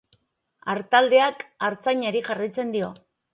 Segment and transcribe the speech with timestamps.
[0.73, 2.91] Artaldeak artzainari jarraitzen dio.